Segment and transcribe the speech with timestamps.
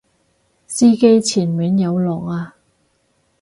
[0.65, 2.55] 司機前面有落啊！